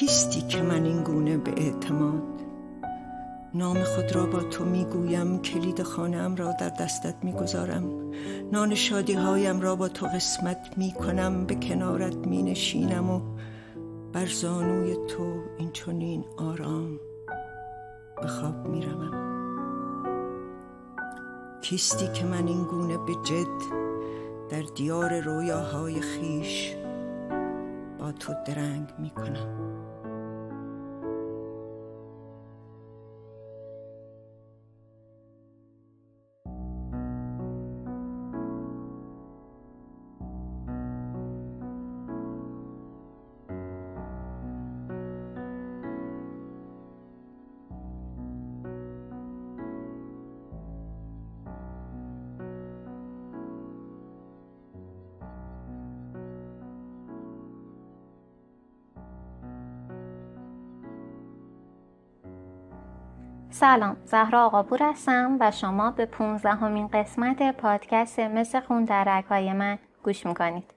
[0.00, 2.22] کیستی که من این گونه به اعتماد؟
[3.54, 8.10] نام خود را با تو می‌گویم کلید خانم را در دستت می‌گذارم.
[8.52, 13.20] نان شادی هایم را با تو قسمت می‌کنم به کنارت مینشینم و
[14.12, 17.00] بر زانوی تو این چنین آرام
[18.22, 19.10] به خواب می‌روم.
[21.62, 23.62] کیستی که من این گونه به جد
[24.50, 26.74] در دیار رویاهای خیش
[27.98, 29.69] با تو درنگ می‌کنم.
[63.52, 69.52] سلام زهرا آقاپور هستم و شما به 15 همین قسمت پادکست مثل خون در های
[69.52, 70.74] من گوش می‌کنید.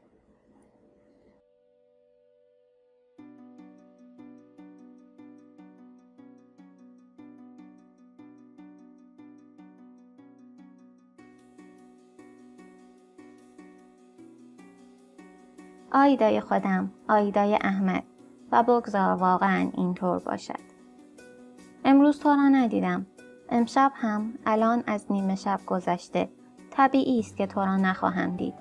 [15.91, 18.03] آیدای خودم آیدای احمد
[18.51, 20.72] و بگذار واقعا اینطور باشد.
[22.13, 23.05] امروز تو را ندیدم.
[23.49, 26.29] امشب هم الان از نیمه شب گذشته.
[26.71, 28.53] طبیعی است که تو را نخواهم دید.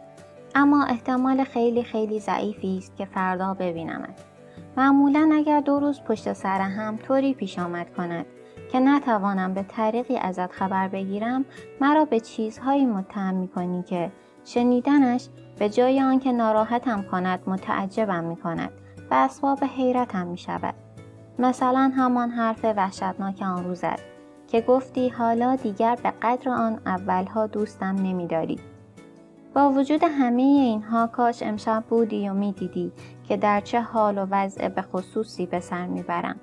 [0.55, 4.25] اما احتمال خیلی خیلی ضعیفی است که فردا ببینمت.
[4.77, 8.27] معمولا اگر دو روز پشت سر هم طوری پیش آمد کند
[8.73, 11.45] که نتوانم به طریقی ازت خبر بگیرم
[11.81, 14.13] مرا به چیزهایی متهم می‌کنی که
[14.45, 18.71] شنیدنش به جای آنکه ناراحتم کند متعجبم می کند
[19.11, 20.75] و اسباب حیرتم می شود.
[21.43, 24.01] مثلا همان حرف وحشتناک آن روزت
[24.47, 28.59] که گفتی حالا دیگر به قدر آن اولها دوستم نمیداری.
[29.55, 32.93] با وجود همه اینها کاش امشب بودی و می‌دیدی
[33.29, 36.41] که در چه حال و وضع به خصوصی به سر می‌برم.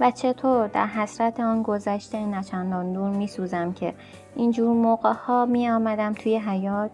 [0.00, 3.94] و چطور در حسرت آن گذشته نچندان دور میسوزم که
[4.36, 6.90] اینجور موقع ها می آمدم توی حیات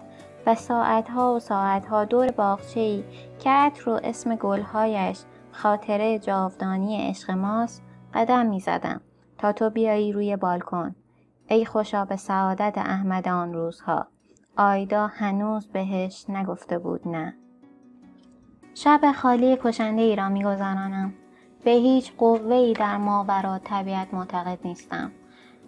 [0.47, 3.05] و ساعت ها و ساعت ها دور باغچه ای
[3.39, 5.19] که عطر و اسم گلهایش
[5.55, 7.83] خاطره جاودانی عشق ماست
[8.15, 9.01] قدم می زدم
[9.39, 10.95] تا تو بیایی روی بالکن.
[11.49, 14.07] ای خوشا به سعادت احمد آن روزها.
[14.57, 17.35] آیدا هنوز بهش نگفته بود نه.
[18.75, 21.15] شب خالی کشنده ای را میگذرانم
[21.65, 25.13] به هیچ قوه ای در ماورا طبیعت معتقد نیستم.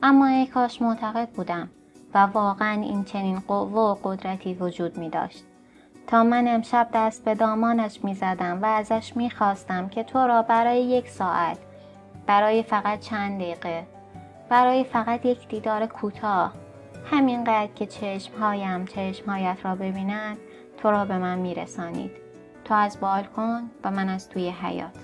[0.03, 1.71] اما ای کاش معتقد بودم
[2.15, 5.45] و واقعا این چنین قوه و قدرتی وجود می داشت.
[6.07, 10.43] تا من امشب دست به دامانش می زدم و ازش می خواستم که تو را
[10.43, 11.59] برای یک ساعت
[12.27, 13.87] برای فقط چند دقیقه
[14.49, 16.53] برای فقط یک دیدار کوتاه
[17.11, 20.37] همینقدر که چشمهایم چشمهایت را ببیند
[20.77, 22.11] تو را به من میرسانید.
[22.65, 24.99] تو از بالکن و من از توی حیات.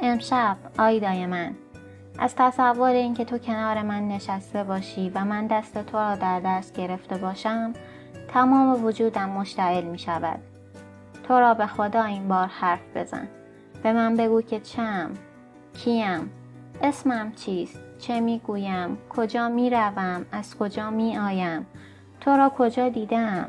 [0.00, 1.54] امشب آیدای من
[2.18, 6.76] از تصور اینکه تو کنار من نشسته باشی و من دست تو را در دست
[6.76, 7.72] گرفته باشم
[8.28, 10.40] تمام وجودم مشتعل می شود
[11.28, 13.28] تو را به خدا این بار حرف بزن.
[13.82, 15.10] به من بگو که چم
[15.74, 16.30] کیم
[16.82, 21.66] اسمم چیست چه می گویم کجا می روم از کجا می آیم
[22.20, 23.48] تو را کجا دیدم؟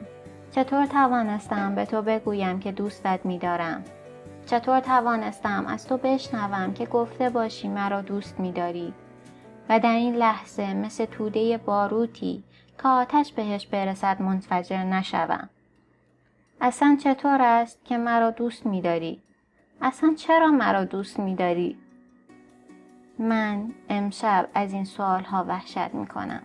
[0.52, 3.84] چطور توانستم به تو بگویم که دوستت می دارم
[4.46, 8.94] چطور توانستم از تو بشنوم که گفته باشی مرا دوست می داری
[9.70, 12.44] و در این لحظه مثل توده باروتی
[12.84, 15.50] که آتش بهش برسد منفجر نشوم
[16.62, 19.22] اصلا چطور است که مرا دوست میداری
[19.82, 21.78] اصلا چرا مرا دوست میداری
[23.20, 26.44] من امشب از این سوال ها وحشت می کنم.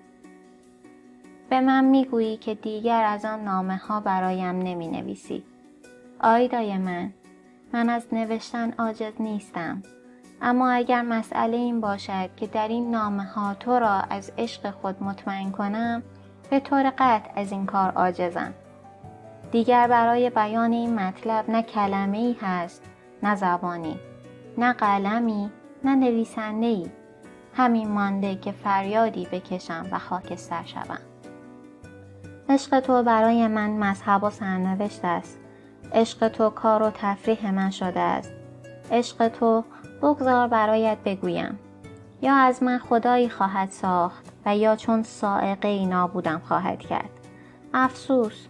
[1.50, 5.44] به من می‌گویی که دیگر از آن نامه ها برایم نمی نویسی.
[6.20, 7.12] آیدای من
[7.72, 9.82] من از نوشتن عاجز نیستم
[10.42, 15.02] اما اگر مسئله این باشد که در این نامه ها تو را از عشق خود
[15.02, 16.02] مطمئن کنم
[16.52, 18.54] به طور قطع از این کار عاجزم.
[19.52, 22.82] دیگر برای بیان این مطلب نه کلمه ای هست
[23.22, 24.00] نه زبانی
[24.58, 25.50] نه قلمی
[25.84, 26.86] نه نویسنده ای
[27.54, 30.98] همین مانده که فریادی بکشم و خاکستر شوم.
[32.48, 35.38] عشق تو برای من مذهب و سرنوشت است.
[35.92, 38.32] عشق تو کار و تفریح من شده است.
[38.90, 39.64] عشق تو
[40.02, 41.58] بگذار برایت بگویم.
[42.22, 47.10] یا از من خدایی خواهد ساخت و یا چون سائقه ای نابودم خواهد کرد
[47.74, 48.46] افسوس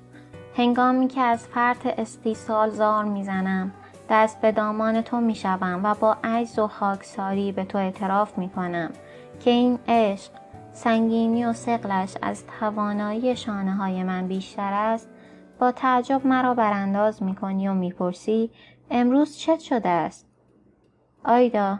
[0.56, 3.72] هنگامی که از فرط استیصال زار می‌زنم
[4.10, 8.48] دست به دامان تو می شوم و با عجز و خاکساری به تو اعتراف می
[8.48, 8.90] کنم
[9.40, 10.32] که این عشق
[10.72, 15.08] سنگینی و سقلش از توانایی شانه های من بیشتر است
[15.58, 18.50] با تعجب مرا برانداز می کنی و می‌پرسی
[18.90, 20.26] امروز چه شده است؟
[21.24, 21.78] آیدا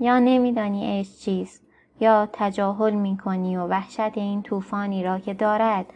[0.00, 1.62] یا نمیدانی عشق چیست؟
[2.00, 5.86] یا تجاهل می کنی و وحشت این طوفانی را که دارد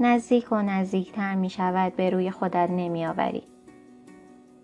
[0.00, 3.42] نزدیک و نزدیکتر می شود به روی خودت نمی آوری.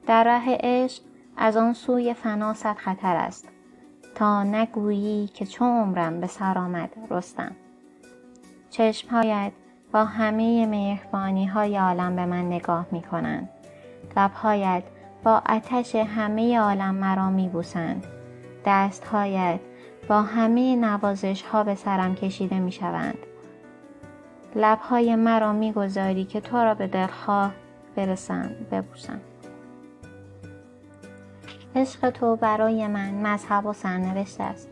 [0.06, 1.02] در ره عشق
[1.36, 3.48] از آن سوی فنا صد خطر است.
[4.14, 7.56] تا نگویی که چون عمرم به سر آمد رستم.
[8.70, 9.52] چشمهایت
[9.92, 13.48] با همه مهربانی های عالم به من نگاه می کنند
[14.16, 14.82] لبهایت
[15.24, 18.06] با آتش همه عالم مرا می بوسند
[18.64, 19.60] دستهایت
[20.08, 23.18] با همه نوازش ها به سرم کشیده می شوند
[24.56, 27.52] لبهای مرا می گذاری که تو را به دلخواه
[27.96, 29.20] برسم ببوسم.
[31.76, 34.68] عشق تو برای من مذهب و سرنوشت است.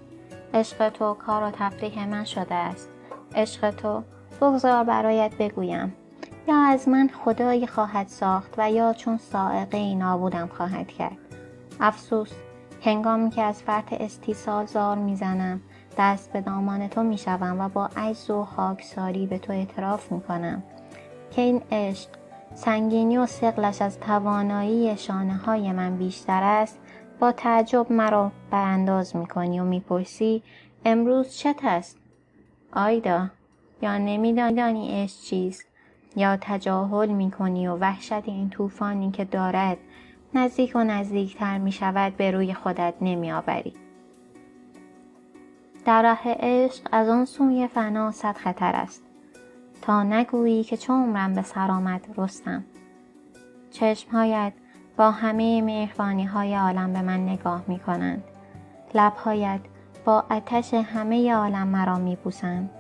[0.55, 2.91] عشق تو کار و تفریح من شده است.
[3.35, 4.03] عشق تو
[4.41, 5.95] بگذار برایت بگویم.
[6.49, 11.17] یا از من خدایی خواهد ساخت و یا چون سائقه ای نابودم خواهد کرد.
[11.81, 12.33] افسوس
[12.83, 15.61] هنگامی که از فرط استیصال زار می‌زنم
[15.99, 20.63] دست به دامان تو می‌شوم و با عجز و خاکساری به تو اعتراف می‌کنم.
[21.31, 22.09] که این عشق
[22.55, 26.79] سنگینی و سقلش از توانایی شانه های من بیشتر است.
[27.21, 30.43] با تعجب مرا برانداز می‌کنی و می‌پرسی
[30.85, 31.99] امروز چت است؟
[32.73, 33.27] آیدا
[33.83, 35.67] یا نمیدانی عشق چیست؟
[36.17, 39.77] یا تجاهل می‌کنی و وحشت این طوفانی که دارد
[40.37, 43.73] نزدیک و نزدیکتر می شود به روی خودت نمی آوری.
[45.85, 49.03] در راه عشق از آن سوی فنا صد خطر است.
[49.83, 52.65] تا نگویی که چون عمرم به سر آمد رستم.
[53.71, 54.53] چشمهایت
[54.97, 58.25] با همه مهربانی های عالم به من نگاه می کنند.
[58.95, 59.61] لبهایت
[60.05, 62.71] با آتش همه عالم مرا می بوسند.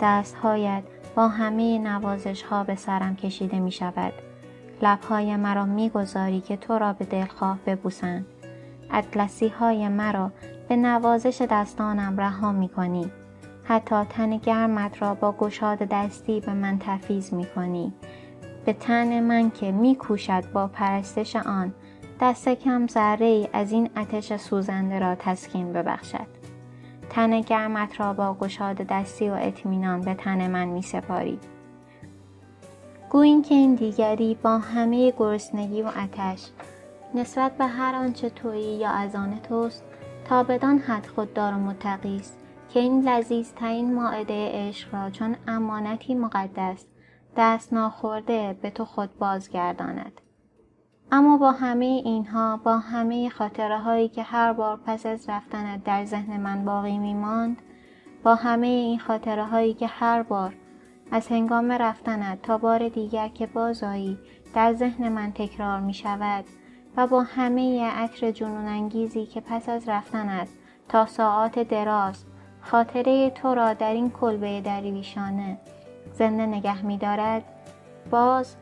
[0.00, 0.82] دستهایت
[1.14, 4.12] با همه نوازش ها به سرم کشیده می شود.
[4.82, 8.26] لبهای مرا می‌گذاری که تو را به دلخواه ببوسند
[8.90, 10.30] اطلسی های مرا
[10.68, 13.10] به نوازش دستانم رها می کنی.
[13.64, 17.92] حتی تن گرمت را با گشاد دستی به من تفیز می کنی.
[18.64, 21.74] به تن من که می کوشد با پرستش آن
[22.20, 26.26] دست کم ذره ای از این آتش سوزنده را تسکین ببخشد.
[27.10, 31.38] تن گرمت را با گشاد دستی و اطمینان به تن من می سپاری.
[33.14, 36.50] گویین که این دیگری با همه گرسنگی و آتش
[37.14, 39.84] نسبت به هر آنچه تویی یا از آن توست
[40.24, 42.38] تا بدان حد خوددار و متقی است
[42.68, 46.86] که این لذیذترین ماعده عشق را چون امانتی مقدس
[47.36, 50.20] دست ناخورده به تو خود بازگرداند.
[51.12, 56.04] اما با همه اینها با همه خاطره هایی که هر بار پس از رفتنت در
[56.04, 57.56] ذهن من باقی میماند
[58.24, 60.54] با همه این خاطره هایی که هر بار
[61.14, 64.18] از هنگام رفتنت تا بار دیگر که بازایی
[64.54, 66.44] در ذهن من تکرار می شود
[66.96, 70.48] و با همه عطر جنون انگیزی که پس از رفتنت
[70.88, 72.24] تا ساعات دراز
[72.60, 75.58] خاطره تو را در این کلبه دریویشانه
[76.12, 77.42] زنده نگه می دارد
[78.10, 78.56] باز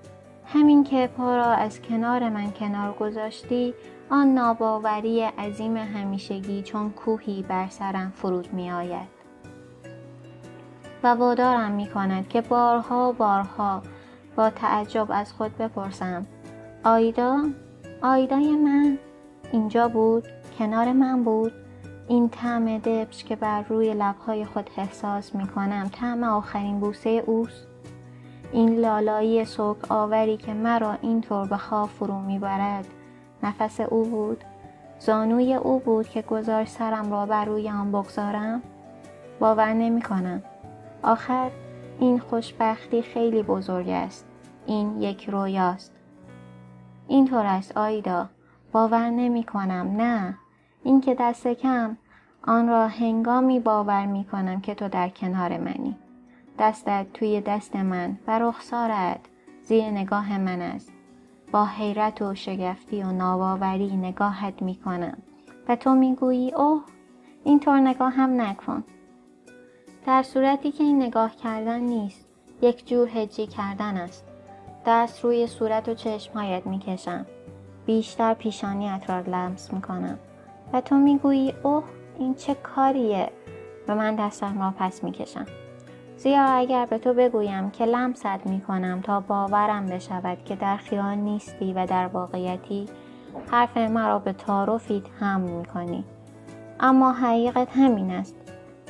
[0.47, 3.75] همین که پا را از کنار من کنار گذاشتی
[4.11, 9.12] آن ناباوری عظیم همیشگی چون کوهی بر سرم فرود می آید.
[11.03, 13.83] و وادارم می کند که بارها بارها
[14.37, 16.27] با تعجب از خود بپرسم
[16.85, 17.45] آیدا؟
[18.03, 18.99] آیدای من؟
[19.53, 20.25] اینجا بود؟
[20.59, 21.53] کنار من بود؟
[22.09, 27.67] این طعم دبش که بر روی لبهای خود احساس می کنم طعم آخرین بوسه اوست؟
[28.53, 32.87] این لالایی سوک آوری که مرا اینطور به خواب فرو می‌برد
[33.43, 34.45] نفس او بود
[34.99, 38.63] زانوی او بود که گذاشت سرم را بر روی آن بگذارم
[39.41, 40.43] باور نمی کنم
[41.03, 41.51] آخر
[42.01, 44.27] این خوشبختی خیلی بزرگ است.
[44.67, 45.93] این یک رویاست.
[47.09, 48.29] اینطور است آیدا.
[48.73, 50.39] باور نمی کنم نه.
[50.85, 51.97] اینکه دست کم
[52.47, 55.97] آن را هنگامی باور می کنم که تو در کنار منی.
[56.59, 59.21] دستت توی دست من و رخسارت
[59.63, 60.93] زیر نگاه من است.
[61.53, 65.19] با حیرت و شگفتی و ناباوری نگاهت می کنم
[65.69, 66.83] و تو می گویی اوه
[67.45, 68.85] اینطور نگاه هم نکن.
[70.07, 72.27] در صورتی که این نگاه کردن نیست
[72.63, 74.25] یک جور هجی کردن است.
[74.87, 77.27] دست روی صورت و چشمهایت می‌کشم.
[77.87, 80.19] بیشتر پیشانیت را لمس می‌کنم.
[80.73, 81.85] و تو می‌گویی اوه
[82.19, 83.31] این چه کاریه؟
[83.89, 85.47] و من دستم را پس می‌کشم.
[86.17, 91.73] زیرا اگر به تو بگویم که لمست می‌کنم تا باورم بشود که در خیال نیستی
[91.73, 92.87] و در واقعیتی
[93.51, 96.05] حرف مرا به تعارفیت هم می‌کنی.
[96.81, 98.42] اما حقیقت همین است.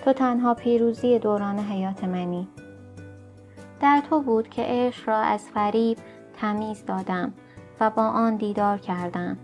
[0.05, 2.49] تو تنها پیروزی دوران حیات منی.
[3.81, 5.99] در تو بود که عشق را از فریب
[6.37, 7.33] تمیز دادم
[7.81, 9.39] و با آن دیدار کردم.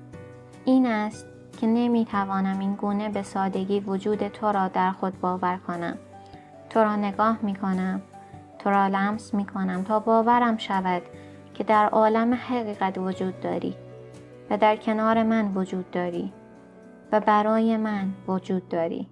[0.65, 1.27] این است
[1.61, 5.99] که نمی‌توانم این گونه به سادگی وجود تو را در خود باور کنم.
[6.71, 8.03] تو را نگاه می کنم
[8.59, 11.03] تو را لمس می کنم تا باورم شود
[11.55, 13.75] که در عالم حقیقت وجود داری
[14.51, 16.33] و در کنار من وجود داری
[17.13, 19.09] و برای من وجود داری.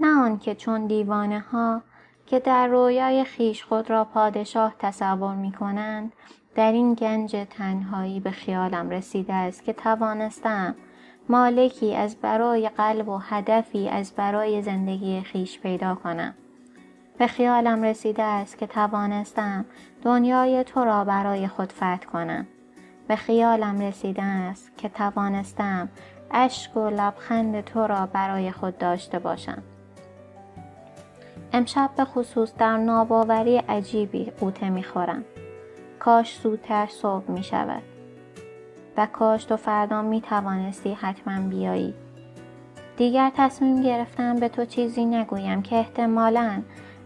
[0.00, 1.82] نه آنکه چون دیوانه ها
[2.26, 6.12] که در رویای خیش خود را پادشاه تصور می کنند
[6.54, 10.74] در این گنج تنهایی به خیالم رسیده است که توانستم
[11.28, 16.34] مالکی از برای قلب و هدفی از برای زندگی خیش پیدا کنم.
[17.18, 19.64] به خیالم رسیده است که توانستم
[20.02, 22.46] دنیای تو را برای خود فتح کنم.
[23.08, 25.88] به خیالم رسیده است که توانستم
[26.30, 29.62] اشک و لبخند تو را برای خود داشته باشم.
[31.52, 35.24] امشب به خصوص در ناباوری عجیبی قوطه می‌خورم.
[35.98, 37.82] کاش زودتر صبح می شود
[38.96, 41.94] و کاش تو فردا می توانستی حتما بیایی.
[42.96, 46.62] دیگر تصمیم گرفتم به تو چیزی نگویم که احتمالا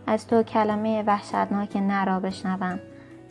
[0.07, 2.81] از تو کلمه وحشتناک نرا بشنوم.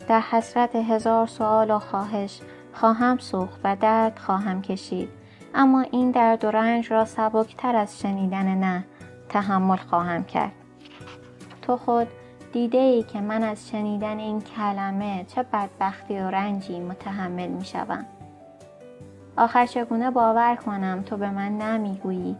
[0.08, 2.40] در حسرت هزار سوال و خواهش
[2.72, 5.08] خواهم سوخت و درد خواهم کشید.
[5.54, 8.84] اما این درد و رنج را سبکتر از شنیدن نه
[9.28, 10.52] تحمل خواهم کرد.
[11.62, 12.08] تو خود
[12.52, 18.06] دیده ای که من از شنیدن این کلمه چه بدبختی و رنجی متحمل می شوم.
[19.36, 22.36] آخر چگونه باور کنم تو به من نمی‌گویی؟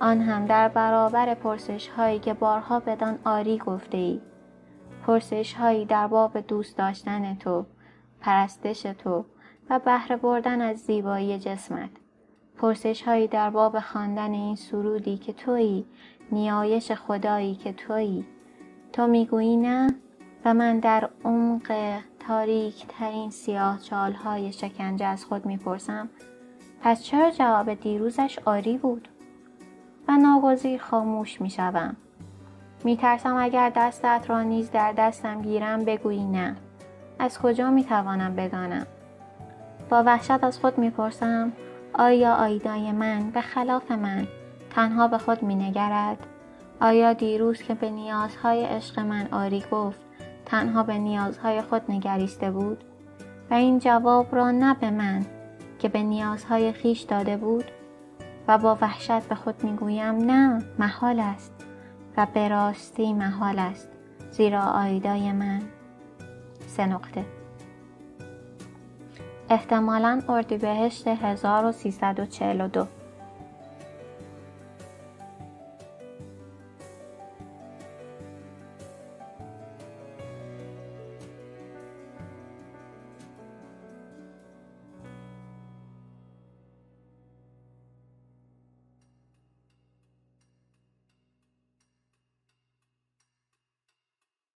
[0.00, 4.20] آن هم در برابر پرسش هایی که بارها بدان آری گفته ای
[5.06, 7.66] پرسش هایی در باب دوست داشتن تو
[8.20, 9.24] پرستش تو
[9.70, 11.90] و بهره بردن از زیبایی جسمت.
[12.58, 15.86] پرسش هایی در باب خواندن این سرودی که تویی
[16.32, 18.26] نیایش خدایی که تویی.
[18.92, 19.94] تو می‌گویی نه؟
[20.44, 26.08] و من در عمق تاریک ترین سیاه چال های شکنجه از خود می‌پرسم
[26.82, 29.08] پس چرا جواب دیروزش آری بود؟
[30.08, 31.96] و ناگزیر خاموش می‌شوم.
[32.84, 36.56] میترسم اگر دستت را نیز در دستم گیرم بگویی نه.
[37.18, 38.86] از کجا می‌توانم بدانم؟
[39.90, 41.52] با وحشت از خود می‌پرسم
[41.92, 44.26] آیا آیدای من به خلاف من
[44.70, 46.26] تنها به خود مینگرد؟
[46.80, 50.00] آیا دیروز که به نیازهای عشق من آری گفت
[50.46, 52.84] تنها به نیازهای خود نگریسته بود؟
[53.50, 55.26] و این جواب را نه به من
[55.78, 57.64] که به نیازهای خیش داده بود؟
[58.48, 61.52] و با وحشت به خود می‌گویم نه محال است.
[62.16, 63.88] و به راستی محال است
[64.30, 65.62] زیرا آیدای من.
[66.66, 67.24] سه نقطه.
[69.50, 72.86] احتمالا اردیبهشت 1342